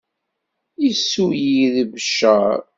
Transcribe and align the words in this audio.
Yessulli 0.83 1.65
deg 1.75 1.87
Beccaṛ. 1.93 2.59